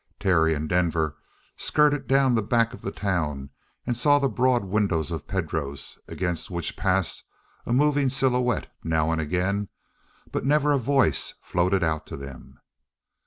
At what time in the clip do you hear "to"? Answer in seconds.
12.07-12.17